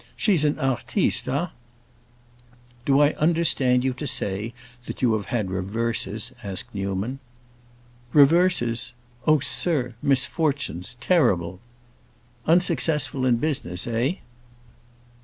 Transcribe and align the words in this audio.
She's 0.15 0.43
an 0.45 0.57
artiste, 0.57 1.27
eh?" 1.27 1.45
"Do 2.87 2.99
I 3.01 3.11
understand 3.17 3.83
you 3.83 3.93
to 3.93 4.07
say 4.07 4.51
that 4.87 5.03
you 5.03 5.13
have 5.13 5.25
had 5.25 5.51
reverses?" 5.51 6.31
asked 6.41 6.73
Newman. 6.73 7.19
"Reverses? 8.11 8.93
Oh, 9.27 9.37
sir, 9.37 9.93
misfortunes—terrible." 10.01 11.59
"Unsuccessful 12.47 13.27
in 13.27 13.35
business, 13.37 13.85
eh?" 13.85 14.13